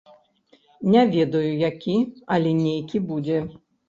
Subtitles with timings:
[0.93, 1.93] Не ведаю які,
[2.37, 3.37] але нейкі будзе.